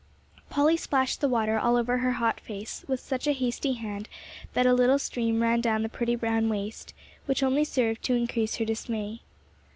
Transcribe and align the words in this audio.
Polly 0.49 0.77
splashed 0.77 1.21
the 1.21 1.29
water 1.29 1.59
all 1.59 1.75
over 1.77 1.99
her 1.99 2.13
hot 2.13 2.39
face 2.39 2.83
with 2.87 2.99
such 2.99 3.27
a 3.27 3.33
hasty 3.33 3.73
hand 3.73 4.09
that 4.55 4.65
a 4.65 4.73
little 4.73 4.97
stream 4.97 5.43
ran 5.43 5.61
down 5.61 5.83
the 5.83 5.89
pretty 5.89 6.15
brown 6.15 6.49
waist, 6.49 6.95
which 7.27 7.43
only 7.43 7.63
served 7.63 8.01
to 8.05 8.15
increase 8.15 8.55
her 8.55 8.65
dismay. 8.65 9.19